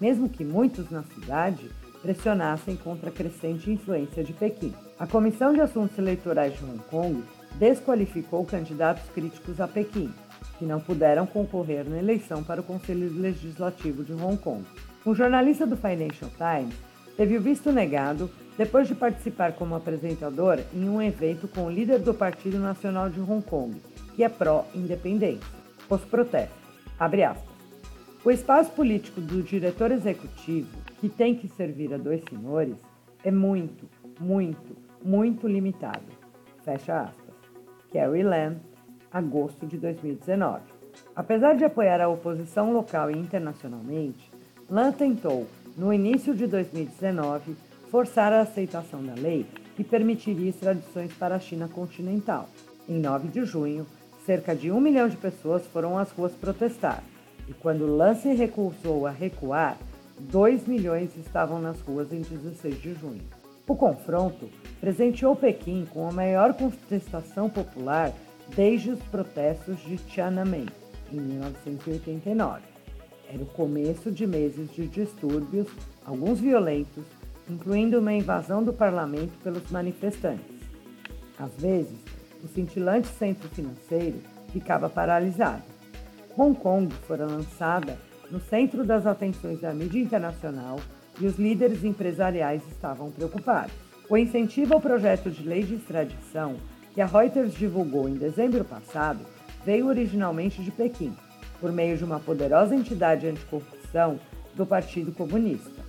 mesmo 0.00 0.28
que 0.28 0.44
muitos 0.44 0.90
na 0.90 1.02
cidade 1.02 1.70
pressionassem 2.02 2.76
contra 2.76 3.08
a 3.08 3.12
crescente 3.12 3.70
influência 3.70 4.22
de 4.22 4.32
Pequim. 4.32 4.72
A 4.98 5.06
Comissão 5.06 5.52
de 5.52 5.60
Assuntos 5.60 5.98
Eleitorais 5.98 6.56
de 6.56 6.64
Hong 6.64 6.78
Kong 6.90 7.24
desqualificou 7.58 8.44
candidatos 8.44 9.08
críticos 9.10 9.60
a 9.60 9.66
Pequim, 9.66 10.12
que 10.58 10.64
não 10.64 10.80
puderam 10.80 11.26
concorrer 11.26 11.88
na 11.88 11.98
eleição 11.98 12.42
para 12.42 12.60
o 12.60 12.64
Conselho 12.64 13.12
Legislativo 13.18 14.04
de 14.04 14.12
Hong 14.12 14.36
Kong. 14.36 14.64
Um 15.04 15.14
jornalista 15.14 15.66
do 15.66 15.76
Financial 15.76 16.30
Times 16.30 16.74
teve 17.16 17.36
o 17.36 17.40
visto 17.40 17.72
negado 17.72 18.30
depois 18.56 18.88
de 18.88 18.94
participar 18.94 19.52
como 19.52 19.74
apresentador 19.74 20.58
em 20.72 20.88
um 20.88 21.00
evento 21.02 21.46
com 21.46 21.66
o 21.66 21.70
líder 21.70 21.98
do 21.98 22.14
Partido 22.14 22.58
Nacional 22.58 23.10
de 23.10 23.20
Hong 23.20 23.42
Kong, 23.42 23.80
que 24.14 24.24
é 24.24 24.28
pró-independência. 24.28 25.46
Os 25.88 26.00
protestos. 26.02 26.56
Abre 26.98 27.22
aspas. 27.22 27.55
O 28.26 28.30
espaço 28.32 28.72
político 28.72 29.20
do 29.20 29.40
diretor 29.40 29.92
executivo, 29.92 30.76
que 31.00 31.08
tem 31.08 31.32
que 31.32 31.46
servir 31.46 31.94
a 31.94 31.96
dois 31.96 32.24
senhores, 32.28 32.74
é 33.22 33.30
muito, 33.30 33.88
muito, 34.18 34.76
muito 35.00 35.46
limitado. 35.46 36.02
Fecha 36.64 37.02
aspas. 37.02 37.36
Carrie 37.92 38.24
Lam, 38.24 38.56
agosto 39.12 39.64
de 39.64 39.78
2019. 39.78 40.60
Apesar 41.14 41.54
de 41.54 41.64
apoiar 41.64 42.00
a 42.00 42.08
oposição 42.08 42.72
local 42.72 43.12
e 43.12 43.16
internacionalmente, 43.16 44.28
Lam 44.68 44.90
tentou, 44.90 45.46
no 45.76 45.92
início 45.92 46.34
de 46.34 46.48
2019, 46.48 47.54
forçar 47.92 48.32
a 48.32 48.40
aceitação 48.40 49.04
da 49.04 49.14
lei 49.14 49.46
que 49.76 49.84
permitiria 49.84 50.50
extradições 50.50 51.12
para 51.12 51.36
a 51.36 51.38
China 51.38 51.68
continental. 51.68 52.48
Em 52.88 52.98
9 52.98 53.28
de 53.28 53.44
junho, 53.44 53.86
cerca 54.24 54.52
de 54.52 54.72
um 54.72 54.80
milhão 54.80 55.08
de 55.08 55.16
pessoas 55.16 55.64
foram 55.68 55.96
às 55.96 56.10
ruas 56.10 56.32
protestar, 56.32 57.04
e 57.48 57.52
quando 57.54 57.86
Lam 57.86 58.14
se 58.14 58.32
recusou 58.34 59.06
a 59.06 59.10
recuar, 59.10 59.78
2 60.18 60.66
milhões 60.66 61.16
estavam 61.16 61.60
nas 61.60 61.80
ruas 61.80 62.12
em 62.12 62.20
16 62.22 62.80
de 62.80 62.94
junho. 62.94 63.22
O 63.66 63.74
confronto 63.74 64.48
presenteou 64.80 65.34
Pequim 65.34 65.86
com 65.90 66.08
a 66.08 66.12
maior 66.12 66.54
contestação 66.54 67.50
popular 67.50 68.12
desde 68.54 68.90
os 68.90 69.00
protestos 69.04 69.78
de 69.80 69.96
Tiananmen, 69.96 70.66
em 71.12 71.20
1989. 71.20 72.62
Era 73.28 73.42
o 73.42 73.46
começo 73.46 74.10
de 74.10 74.26
meses 74.26 74.70
de 74.72 74.86
distúrbios, 74.86 75.68
alguns 76.04 76.38
violentos, 76.38 77.04
incluindo 77.50 77.98
uma 77.98 78.12
invasão 78.12 78.62
do 78.62 78.72
parlamento 78.72 79.32
pelos 79.42 79.68
manifestantes. 79.70 80.56
Às 81.38 81.52
vezes, 81.58 81.98
o 82.42 82.48
cintilante 82.48 83.08
centro 83.08 83.48
financeiro 83.48 84.20
ficava 84.52 84.88
paralisado. 84.88 85.75
Hong 86.36 86.54
Kong 86.58 86.92
fora 87.06 87.24
lançada 87.24 87.98
no 88.30 88.40
centro 88.40 88.84
das 88.84 89.06
atenções 89.06 89.60
da 89.60 89.72
mídia 89.72 90.00
internacional 90.00 90.78
e 91.18 91.26
os 91.26 91.38
líderes 91.38 91.82
empresariais 91.82 92.62
estavam 92.70 93.10
preocupados. 93.10 93.72
O 94.08 94.16
incentivo 94.16 94.74
ao 94.74 94.80
projeto 94.80 95.30
de 95.30 95.42
lei 95.42 95.62
de 95.62 95.76
extradição, 95.76 96.56
que 96.92 97.00
a 97.00 97.06
Reuters 97.06 97.54
divulgou 97.54 98.08
em 98.08 98.14
dezembro 98.14 98.64
passado, 98.64 99.20
veio 99.64 99.86
originalmente 99.86 100.62
de 100.62 100.70
Pequim, 100.70 101.16
por 101.60 101.72
meio 101.72 101.96
de 101.96 102.04
uma 102.04 102.20
poderosa 102.20 102.74
entidade 102.74 103.26
anticorrupção 103.26 104.20
do 104.54 104.66
Partido 104.66 105.12
Comunista. 105.12 105.82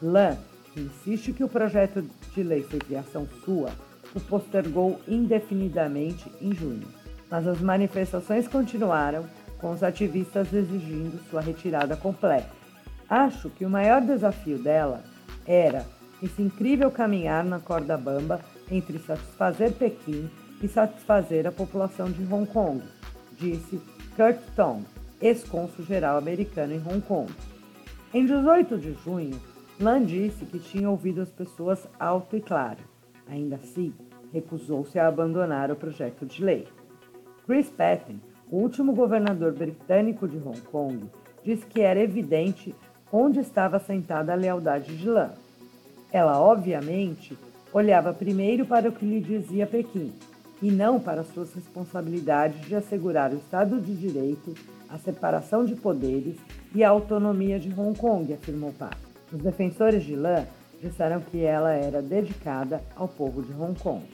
Lan, 0.00 0.36
que 0.72 0.80
insiste 0.80 1.32
que 1.32 1.44
o 1.44 1.48
projeto 1.48 2.04
de 2.32 2.42
lei 2.42 2.62
foi 2.62 2.78
criação 2.78 3.26
sua, 3.44 3.70
o 4.14 4.20
postergou 4.20 5.00
indefinidamente 5.06 6.30
em 6.40 6.54
junho. 6.54 6.88
Mas 7.28 7.46
as 7.46 7.60
manifestações 7.60 8.48
continuaram 8.48 9.24
com 9.60 9.72
os 9.72 9.82
ativistas 9.82 10.52
exigindo 10.52 11.20
sua 11.30 11.40
retirada 11.40 11.96
completa. 11.96 12.50
Acho 13.08 13.50
que 13.50 13.64
o 13.64 13.70
maior 13.70 14.00
desafio 14.00 14.58
dela 14.58 15.02
era 15.46 15.84
esse 16.22 16.42
incrível 16.42 16.90
caminhar 16.90 17.44
na 17.44 17.58
corda 17.58 17.96
bamba 17.96 18.40
entre 18.70 18.98
satisfazer 18.98 19.72
Pequim 19.72 20.30
e 20.62 20.68
satisfazer 20.68 21.46
a 21.46 21.52
população 21.52 22.10
de 22.10 22.22
Hong 22.32 22.46
Kong, 22.46 22.82
disse 23.36 23.80
Kurt 24.14 24.38
Tong, 24.54 24.84
ex-cônsul 25.20 25.84
geral 25.84 26.18
americano 26.18 26.74
em 26.74 26.78
Hong 26.78 27.00
Kong. 27.00 27.32
Em 28.12 28.26
18 28.26 28.78
de 28.78 28.92
junho, 29.04 29.40
Lan 29.80 30.04
disse 30.04 30.44
que 30.44 30.58
tinha 30.58 30.90
ouvido 30.90 31.22
as 31.22 31.30
pessoas 31.30 31.88
alto 31.98 32.36
e 32.36 32.40
claro. 32.40 32.80
Ainda 33.26 33.56
assim, 33.56 33.94
recusou-se 34.32 34.98
a 34.98 35.06
abandonar 35.06 35.70
o 35.70 35.76
projeto 35.76 36.26
de 36.26 36.44
lei. 36.44 36.68
Chris 37.46 37.70
Patten, 37.70 38.20
o 38.50 38.56
último 38.56 38.92
governador 38.92 39.52
britânico 39.52 40.26
de 40.26 40.36
Hong 40.36 40.60
Kong, 40.62 41.04
disse 41.44 41.64
que 41.66 41.80
era 41.80 42.00
evidente 42.00 42.74
onde 43.12 43.40
estava 43.40 43.78
sentada 43.78 44.32
a 44.32 44.36
lealdade 44.36 44.96
de 44.96 45.08
Lan. 45.08 45.30
Ela, 46.12 46.40
obviamente, 46.40 47.38
olhava 47.72 48.12
primeiro 48.12 48.66
para 48.66 48.88
o 48.88 48.92
que 48.92 49.06
lhe 49.06 49.20
dizia 49.20 49.66
Pequim 49.66 50.12
e 50.60 50.70
não 50.70 51.00
para 51.00 51.22
suas 51.22 51.54
responsabilidades 51.54 52.60
de 52.66 52.74
assegurar 52.74 53.32
o 53.32 53.36
Estado 53.36 53.80
de 53.80 53.94
Direito, 53.94 54.54
a 54.88 54.98
separação 54.98 55.64
de 55.64 55.74
poderes 55.74 56.36
e 56.74 56.84
a 56.84 56.90
autonomia 56.90 57.58
de 57.58 57.72
Hong 57.72 57.96
Kong, 57.98 58.32
afirmou 58.32 58.72
Park. 58.72 58.98
Os 59.32 59.40
defensores 59.40 60.04
de 60.04 60.16
Lan 60.16 60.44
disseram 60.82 61.20
que 61.20 61.44
ela 61.44 61.72
era 61.72 62.02
dedicada 62.02 62.82
ao 62.96 63.06
povo 63.06 63.42
de 63.42 63.52
Hong 63.52 63.78
Kong. 63.78 64.04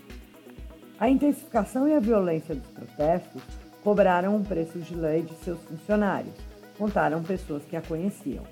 A 1.00 1.08
intensificação 1.08 1.88
e 1.88 1.94
a 1.94 2.00
violência 2.00 2.54
dos 2.54 2.66
protestos 2.68 3.42
cobraram 3.86 4.34
um 4.34 4.42
preço 4.42 4.80
de 4.80 4.96
lei 4.96 5.22
de 5.22 5.32
seus 5.44 5.60
funcionários, 5.60 6.34
contaram 6.76 7.22
pessoas 7.22 7.62
que 7.62 7.76
a 7.76 7.80
conheciam. 7.80 8.42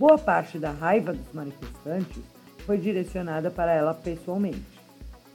Boa 0.00 0.18
parte 0.18 0.58
da 0.58 0.72
raiva 0.72 1.12
dos 1.12 1.32
manifestantes 1.32 2.20
foi 2.66 2.76
direcionada 2.76 3.52
para 3.52 3.72
ela 3.72 3.94
pessoalmente. 3.94 4.80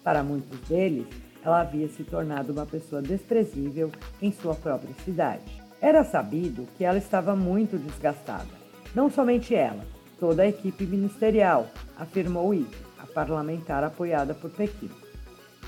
Para 0.03 0.23
muitos 0.23 0.59
deles, 0.67 1.07
ela 1.41 1.61
havia 1.61 1.87
se 1.87 2.03
tornado 2.03 2.51
uma 2.51 2.65
pessoa 2.65 3.01
desprezível 3.01 3.89
em 4.21 4.29
sua 4.33 4.55
própria 4.55 4.93
cidade. 5.05 5.63
Era 5.79 6.03
sabido 6.03 6.67
que 6.77 6.83
ela 6.83 6.97
estava 6.97 7.33
muito 7.33 7.77
desgastada. 7.77 8.49
Não 8.93 9.09
somente 9.09 9.55
ela, 9.55 9.85
toda 10.19 10.43
a 10.43 10.49
equipe 10.49 10.85
ministerial, 10.85 11.65
afirmou 11.97 12.53
Yi, 12.53 12.67
a 13.01 13.07
parlamentar 13.07 13.85
apoiada 13.85 14.33
por 14.33 14.51
Pequim. 14.51 14.91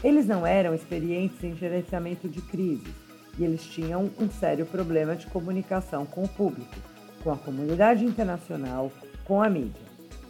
Eles 0.03 0.27
não 0.27 0.45
eram 0.45 0.75
experientes 0.75 1.41
em 1.41 1.55
gerenciamento 1.55 2.27
de 2.27 2.41
crises 2.41 3.10
e 3.41 3.43
eles 3.43 3.63
tinham 3.63 4.11
um 4.19 4.29
sério 4.29 4.67
problema 4.67 5.15
de 5.15 5.25
comunicação 5.25 6.05
com 6.05 6.23
o 6.23 6.27
público, 6.27 6.75
com 7.23 7.31
a 7.31 7.37
comunidade 7.37 8.05
internacional, 8.05 8.91
com 9.25 9.41
a 9.41 9.49
mídia. 9.49 9.81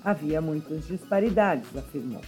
Havia 0.01 0.41
muitas 0.41 0.87
disparidades, 0.87 1.75
afirmou. 1.75 2.21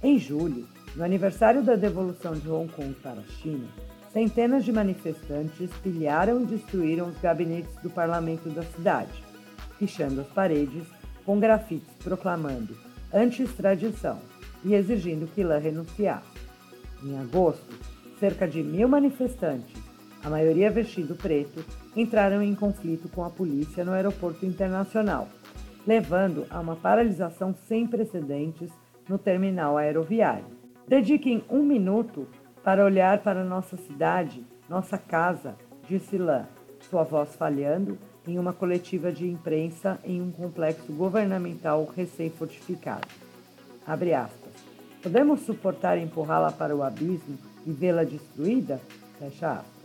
Em 0.00 0.20
julho, 0.20 0.68
no 0.94 1.02
aniversário 1.02 1.64
da 1.64 1.74
devolução 1.74 2.32
de 2.32 2.48
Hong 2.48 2.72
Kong 2.72 2.94
para 3.02 3.20
a 3.20 3.24
China, 3.24 3.66
centenas 4.12 4.64
de 4.64 4.70
manifestantes 4.70 5.70
pilharam 5.82 6.42
e 6.42 6.46
destruíram 6.46 7.08
os 7.08 7.18
gabinetes 7.18 7.74
do 7.82 7.90
parlamento 7.90 8.48
da 8.50 8.62
cidade, 8.62 9.24
pichando 9.80 10.20
as 10.20 10.28
paredes 10.28 10.84
com 11.26 11.40
grafites 11.40 11.92
proclamando 12.04 12.76
anti-extradição 13.12 14.20
e 14.64 14.74
exigindo 14.74 15.26
que 15.26 15.42
Lan 15.42 15.58
renunciasse. 15.58 16.30
Em 17.02 17.18
agosto, 17.18 17.91
cerca 18.22 18.46
de 18.46 18.62
mil 18.62 18.86
manifestantes, 18.86 19.74
a 20.22 20.30
maioria 20.30 20.70
vestido 20.70 21.16
preto, 21.16 21.64
entraram 21.96 22.40
em 22.40 22.54
conflito 22.54 23.08
com 23.08 23.24
a 23.24 23.30
polícia 23.30 23.84
no 23.84 23.90
aeroporto 23.90 24.46
internacional, 24.46 25.28
levando 25.84 26.46
a 26.48 26.60
uma 26.60 26.76
paralisação 26.76 27.52
sem 27.66 27.84
precedentes 27.84 28.70
no 29.08 29.18
terminal 29.18 29.76
aeroviário. 29.76 30.44
Dediquem 30.86 31.42
um 31.50 31.64
minuto 31.64 32.28
para 32.62 32.84
olhar 32.84 33.18
para 33.24 33.42
nossa 33.42 33.76
cidade, 33.76 34.46
nossa 34.68 34.96
casa, 34.96 35.56
disse 35.88 36.16
Lan, 36.16 36.46
sua 36.88 37.02
voz 37.02 37.34
falhando 37.34 37.98
em 38.24 38.38
uma 38.38 38.52
coletiva 38.52 39.10
de 39.10 39.28
imprensa 39.28 39.98
em 40.04 40.22
um 40.22 40.30
complexo 40.30 40.92
governamental 40.92 41.92
recém-fortificado. 41.96 43.08
Podemos 45.02 45.40
suportar 45.40 45.98
empurrá-la 45.98 46.52
para 46.52 46.76
o 46.76 46.84
abismo 46.84 47.36
e 47.66 47.72
vê-la 47.72 48.04
destruída? 48.04 48.80
Fecha 49.18 49.52
aspas. 49.52 49.82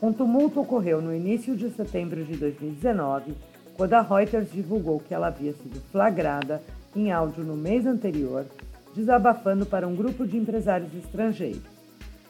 Um 0.00 0.12
tumulto 0.12 0.60
ocorreu 0.60 1.02
no 1.02 1.14
início 1.14 1.56
de 1.56 1.70
setembro 1.70 2.24
de 2.24 2.36
2019, 2.36 3.34
quando 3.76 3.94
a 3.94 4.00
Reuters 4.00 4.50
divulgou 4.52 5.00
que 5.00 5.12
ela 5.12 5.28
havia 5.28 5.52
sido 5.52 5.80
flagrada 5.90 6.62
em 6.94 7.10
áudio 7.10 7.44
no 7.44 7.56
mês 7.56 7.86
anterior, 7.86 8.46
desabafando 8.94 9.66
para 9.66 9.86
um 9.86 9.94
grupo 9.94 10.26
de 10.26 10.36
empresários 10.36 10.94
estrangeiros. 10.94 11.62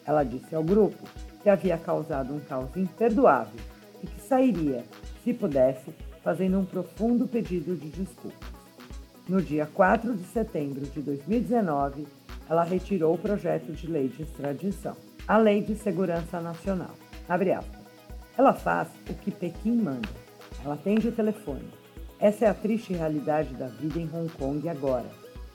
Ela 0.07 0.25
disse 0.25 0.55
ao 0.55 0.65
grupo 0.65 1.05
que 1.43 1.51
havia 1.51 1.77
causado 1.77 2.35
um 2.35 2.41
caos 2.41 2.75
imperdoável 2.77 3.61
e 4.03 4.07
que 4.07 4.21
sairia, 4.21 4.85
se 5.23 5.35
pudesse, 5.35 5.93
fazendo 6.23 6.59
um 6.59 6.65
profundo 6.65 7.27
pedido 7.27 7.77
de 7.77 7.89
desculpas. 7.89 8.49
No 9.29 9.43
dia 9.43 9.69
4 9.73 10.15
de 10.15 10.25
setembro 10.25 10.87
de 10.87 11.01
2019, 11.01 12.07
ela 12.49 12.65
retirou 12.65 13.15
o 13.15 13.19
projeto 13.19 13.73
de 13.73 13.87
lei 13.87 14.09
de 14.09 14.23
extradição, 14.23 14.97
a 15.27 15.37
Lei 15.37 15.63
de 15.63 15.75
Segurança 15.77 16.41
Nacional. 16.41 16.95
Abre 17.29 17.53
aspas. 17.53 17.83
Ela 18.37 18.55
faz 18.55 18.89
o 19.09 19.15
que 19.15 19.31
Pequim 19.31 19.77
manda. 19.77 20.09
Ela 20.65 20.75
atende 20.75 21.09
o 21.09 21.13
telefone. 21.13 21.69
Essa 22.19 22.47
é 22.47 22.49
a 22.49 22.55
triste 22.55 22.93
realidade 22.93 23.55
da 23.55 23.67
vida 23.67 23.99
em 23.99 24.09
Hong 24.13 24.31
Kong 24.33 24.69
agora. 24.69 25.07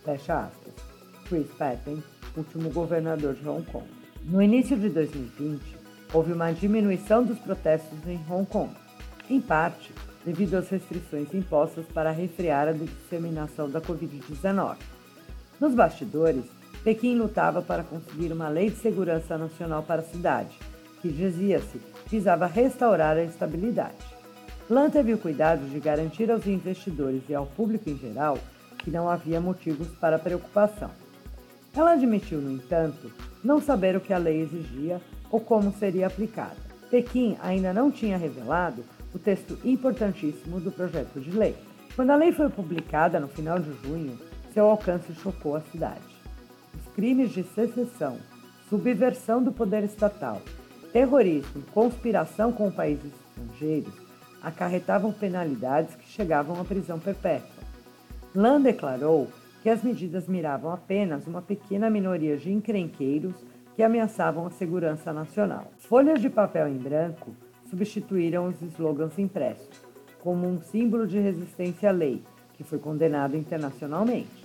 Fecha 0.04 0.46
aspas. 0.46 0.74
Chris 1.28 1.48
Patten, 1.58 2.04
último 2.38 2.70
governador 2.70 3.34
de 3.34 3.48
Hong 3.48 3.66
Kong. 3.72 3.88
No 4.26 4.42
início 4.42 4.78
de 4.78 4.90
2020, 4.90 5.62
houve 6.14 6.32
uma 6.32 6.52
diminuição 6.52 7.24
dos 7.24 7.40
protestos 7.40 7.98
em 8.08 8.20
Hong 8.30 8.46
Kong, 8.46 8.72
em 9.30 9.42
parte 9.42 9.92
devido 10.26 10.56
às 10.56 10.70
restrições 10.70 11.34
impostas 11.34 11.86
para 11.88 12.12
refrear 12.12 12.68
a 12.68 12.72
disseminação 12.72 13.70
da 13.70 13.82
Covid-19. 13.82 14.78
Nos 15.60 15.76
bastidores, 15.76 16.46
Pequim 16.84 17.16
lutava 17.16 17.62
para 17.62 17.84
conseguir 17.84 18.32
uma 18.34 18.50
lei 18.50 18.70
de 18.70 18.76
segurança 18.76 19.38
nacional 19.38 19.84
para 19.84 20.02
a 20.02 20.06
cidade, 20.06 20.58
que 21.02 21.10
dizia-se 21.10 21.80
visava 22.08 22.46
restaurar 22.46 23.16
a 23.16 23.24
estabilidade. 23.24 23.96
Lan 24.70 24.90
teve 24.90 25.14
o 25.14 25.18
cuidado 25.18 25.66
de 25.70 25.80
garantir 25.80 26.30
aos 26.30 26.46
investidores 26.46 27.24
e 27.30 27.36
ao 27.36 27.46
público 27.46 27.90
em 27.90 27.98
geral 27.98 28.38
que 28.80 28.92
não 28.92 29.10
havia 29.10 29.40
motivos 29.40 29.88
para 30.00 30.20
preocupação. 30.20 30.92
Ela 31.76 31.94
admitiu, 31.94 32.40
no 32.40 32.52
entanto, 32.52 33.12
não 33.44 33.62
saber 33.62 33.96
o 33.96 34.02
que 34.02 34.14
a 34.14 34.18
lei 34.18 34.42
exigia 34.42 35.02
ou 35.32 35.40
como 35.40 35.74
seria 35.74 36.08
aplicada. 36.08 36.58
Pequim 36.92 37.38
ainda 37.42 37.74
não 37.74 37.90
tinha 37.90 38.18
revelado 38.18 38.84
o 39.14 39.20
texto 39.20 39.58
importantíssimo 39.64 40.60
do 40.60 40.72
projeto 40.72 41.20
de 41.20 41.32
lei. 41.32 41.56
Quando 41.96 42.12
a 42.12 42.16
lei 42.16 42.32
foi 42.32 42.50
publicada 42.50 43.20
no 43.20 43.28
final 43.28 43.58
de 43.58 43.72
junho, 43.84 44.20
seu 44.54 44.66
alcance 44.66 45.14
chocou 45.16 45.56
a 45.56 45.62
cidade. 45.62 46.13
Crimes 46.96 47.32
de 47.32 47.44
secessão, 47.44 48.20
subversão 48.70 49.42
do 49.42 49.52
poder 49.52 49.84
estatal, 49.84 50.42
terrorismo 50.92 51.64
conspiração 51.74 52.52
com 52.52 52.70
países 52.70 53.12
estrangeiros 53.12 53.94
acarretavam 54.44 55.12
penalidades 55.12 55.96
que 55.96 56.08
chegavam 56.08 56.60
à 56.62 56.64
prisão 56.64 57.00
perpétua. 57.00 57.64
Lan 58.36 58.62
declarou 58.62 59.28
que 59.64 59.70
as 59.70 59.82
medidas 59.82 60.28
miravam 60.28 60.72
apenas 60.72 61.26
uma 61.26 61.42
pequena 61.42 61.90
minoria 61.90 62.38
de 62.38 62.52
encrenqueiros 62.52 63.34
que 63.76 63.82
ameaçavam 63.82 64.46
a 64.46 64.52
segurança 64.52 65.12
nacional. 65.12 65.72
Folhas 65.80 66.22
de 66.22 66.30
papel 66.30 66.68
em 66.68 66.78
branco 66.78 67.32
substituíram 67.70 68.48
os 68.48 68.62
slogans 68.62 69.18
impressos, 69.18 69.82
como 70.22 70.48
um 70.48 70.62
símbolo 70.62 71.08
de 71.08 71.18
resistência 71.18 71.90
à 71.90 71.92
lei, 71.92 72.22
que 72.54 72.64
foi 72.64 72.78
condenado 72.78 73.36
internacionalmente. 73.36 74.43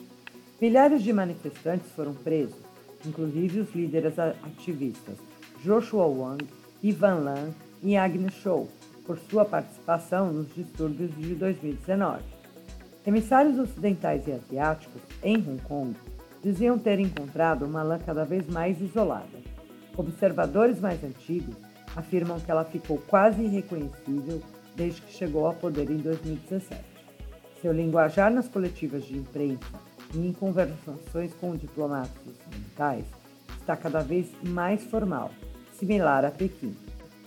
Milhares 0.60 1.04
de 1.04 1.12
manifestantes 1.12 1.88
foram 1.92 2.12
presos, 2.12 2.58
inclusive 3.06 3.60
os 3.60 3.72
líderes 3.72 4.18
ativistas 4.18 5.16
Joshua 5.62 6.06
Wong, 6.06 6.44
Ivan 6.82 7.14
Lan 7.20 7.50
e 7.80 7.96
Agnes 7.96 8.34
Chow, 8.34 8.68
por 9.06 9.18
sua 9.18 9.44
participação 9.44 10.32
nos 10.32 10.52
distúrbios 10.52 11.14
de 11.16 11.36
2019. 11.36 12.24
Emissários 13.06 13.56
ocidentais 13.56 14.26
e 14.26 14.32
asiáticos, 14.32 15.00
em 15.22 15.36
Hong 15.36 15.62
Kong, 15.62 15.96
diziam 16.42 16.76
ter 16.76 16.98
encontrado 16.98 17.64
uma 17.64 17.84
lã 17.84 17.96
cada 18.04 18.24
vez 18.24 18.44
mais 18.48 18.80
isolada. 18.80 19.38
Observadores 19.96 20.80
mais 20.80 21.02
antigos 21.04 21.54
afirmam 21.94 22.40
que 22.40 22.50
ela 22.50 22.64
ficou 22.64 22.98
quase 23.06 23.42
irreconhecível 23.42 24.42
desde 24.74 25.02
que 25.02 25.12
chegou 25.12 25.46
ao 25.46 25.54
poder 25.54 25.88
em 25.88 25.98
2017. 25.98 26.82
Seu 27.62 27.72
linguajar 27.72 28.32
nas 28.32 28.48
coletivas 28.48 29.04
de 29.04 29.16
imprensa 29.16 29.88
e 30.14 30.26
em 30.26 30.32
conversações 30.32 31.32
com 31.34 31.56
diplomatas 31.56 32.10
ocidentais 32.26 33.04
está 33.60 33.76
cada 33.76 34.00
vez 34.00 34.28
mais 34.42 34.82
formal, 34.84 35.30
similar 35.78 36.24
a 36.24 36.30
Pequim. 36.30 36.74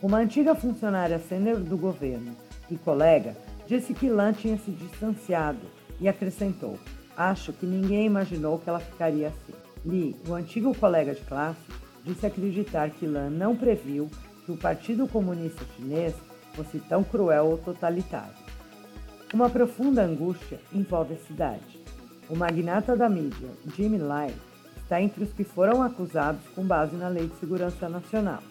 Uma 0.01 0.17
antiga 0.17 0.55
funcionária 0.55 1.19
sênior 1.19 1.59
do 1.59 1.77
governo 1.77 2.35
e 2.69 2.75
colega 2.75 3.35
Disse 3.71 3.93
que 3.93 4.09
Lan 4.09 4.33
tinha 4.33 4.57
se 4.57 4.69
distanciado 4.69 5.61
e 5.97 6.09
acrescentou: 6.09 6.77
Acho 7.15 7.53
que 7.53 7.65
ninguém 7.65 8.05
imaginou 8.05 8.59
que 8.59 8.67
ela 8.67 8.81
ficaria 8.81 9.29
assim. 9.29 9.53
Li, 9.85 10.13
o 10.27 10.33
antigo 10.33 10.75
colega 10.75 11.15
de 11.15 11.21
classe, 11.21 11.61
disse 12.03 12.25
acreditar 12.25 12.89
que 12.89 13.07
Lan 13.07 13.29
não 13.29 13.55
previu 13.55 14.09
que 14.45 14.51
o 14.51 14.57
Partido 14.57 15.07
Comunista 15.07 15.63
Chinês 15.73 16.13
fosse 16.53 16.79
tão 16.79 17.01
cruel 17.01 17.45
ou 17.45 17.57
totalitário. 17.59 18.35
Uma 19.33 19.49
profunda 19.49 20.03
angústia 20.03 20.59
envolve 20.73 21.13
a 21.13 21.25
cidade. 21.25 21.80
O 22.31 22.35
magnata 22.37 22.95
da 22.95 23.09
mídia, 23.09 23.49
Jimmy 23.75 23.97
Lai, 23.97 24.33
está 24.77 25.01
entre 25.01 25.21
os 25.21 25.33
que 25.33 25.43
foram 25.43 25.83
acusados 25.83 26.41
com 26.55 26.65
base 26.65 26.95
na 26.95 27.09
Lei 27.09 27.27
de 27.27 27.35
Segurança 27.35 27.89
Nacional. 27.89 28.41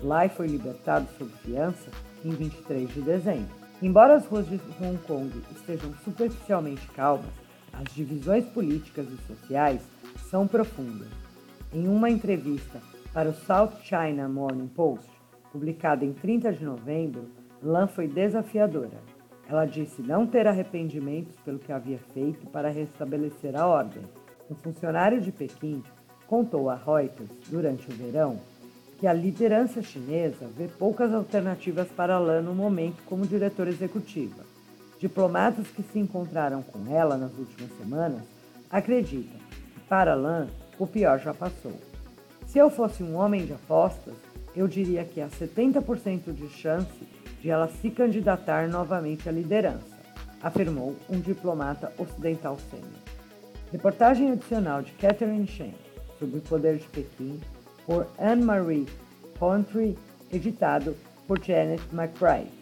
Lai 0.00 0.28
foi 0.28 0.46
libertado 0.46 1.08
sob 1.18 1.28
fiança 1.42 1.90
em 2.24 2.30
23 2.30 2.88
de 2.94 3.00
dezembro. 3.00 3.50
Embora 3.82 4.14
as 4.14 4.24
ruas 4.24 4.48
de 4.48 4.60
Hong 4.80 4.96
Kong 4.98 5.32
estejam 5.50 5.92
superficialmente 6.04 6.86
calmas, 6.90 7.26
as 7.72 7.92
divisões 7.92 8.44
políticas 8.50 9.08
e 9.08 9.16
sociais 9.26 9.82
são 10.30 10.46
profundas. 10.46 11.08
Em 11.72 11.88
uma 11.88 12.08
entrevista 12.08 12.80
para 13.12 13.30
o 13.30 13.34
South 13.34 13.72
China 13.82 14.28
Morning 14.28 14.68
Post, 14.68 15.10
publicada 15.50 16.04
em 16.04 16.12
30 16.12 16.52
de 16.52 16.64
novembro, 16.64 17.24
Lan 17.60 17.88
foi 17.88 18.06
desafiadora. 18.06 19.17
Ela 19.48 19.64
disse 19.64 20.02
não 20.02 20.26
ter 20.26 20.46
arrependimentos 20.46 21.34
pelo 21.42 21.58
que 21.58 21.72
havia 21.72 21.98
feito 22.12 22.46
para 22.48 22.68
restabelecer 22.68 23.56
a 23.56 23.66
ordem. 23.66 24.02
Um 24.50 24.54
funcionário 24.54 25.22
de 25.22 25.32
Pequim 25.32 25.82
contou 26.26 26.68
a 26.68 26.74
Reuters, 26.74 27.30
durante 27.48 27.88
o 27.90 27.94
verão, 27.94 28.38
que 28.98 29.06
a 29.06 29.12
liderança 29.12 29.82
chinesa 29.82 30.46
vê 30.54 30.68
poucas 30.68 31.14
alternativas 31.14 31.88
para 31.88 32.18
Lan 32.18 32.42
no 32.42 32.54
momento 32.54 33.02
como 33.06 33.26
diretora 33.26 33.70
executiva. 33.70 34.44
Diplomatas 34.98 35.66
que 35.68 35.82
se 35.82 35.98
encontraram 35.98 36.60
com 36.60 36.94
ela 36.94 37.16
nas 37.16 37.32
últimas 37.38 37.70
semanas 37.78 38.22
acreditam 38.70 39.38
que 39.72 39.80
para 39.88 40.14
Lan 40.14 40.48
o 40.78 40.86
pior 40.86 41.18
já 41.20 41.32
passou. 41.32 41.72
Se 42.46 42.58
eu 42.58 42.68
fosse 42.68 43.02
um 43.02 43.16
homem 43.16 43.46
de 43.46 43.54
apostas, 43.54 44.14
eu 44.54 44.66
diria 44.66 45.04
que 45.04 45.20
há 45.20 45.28
70% 45.28 46.32
de 46.32 46.48
chance 46.48 46.88
de 47.40 47.50
ela 47.50 47.68
se 47.68 47.90
candidatar 47.90 48.68
novamente 48.68 49.28
à 49.28 49.32
liderança, 49.32 49.98
afirmou 50.42 50.96
um 51.08 51.20
diplomata 51.20 51.92
ocidental 51.98 52.58
sênior. 52.70 52.88
Reportagem 53.72 54.32
adicional 54.32 54.82
de 54.82 54.92
Catherine 54.92 55.46
Shen 55.46 55.74
sobre 56.18 56.38
o 56.38 56.42
poder 56.42 56.78
de 56.78 56.86
Pequim 56.88 57.40
por 57.86 58.06
Anne-Marie 58.18 58.86
Country, 59.38 59.96
editado 60.32 60.96
por 61.26 61.42
Janet 61.42 61.82
McBride. 61.92 62.57